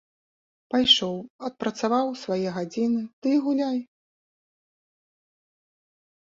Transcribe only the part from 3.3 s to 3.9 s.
і гуляй.